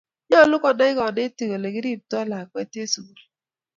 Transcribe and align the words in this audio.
nyoluu 0.29 0.61
konai 0.63 0.93
konetin 0.97 1.51
weli 1.51 1.69
kiriptoo 1.75 2.23
lakwa 2.29 2.59
en 2.81 2.87
sukul 2.93 3.19